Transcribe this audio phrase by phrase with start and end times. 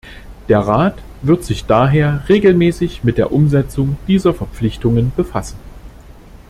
[0.49, 5.59] Der Rat wird sich daher regelmäßig mit der Umsetzung dieser Verpflichtungen befassen.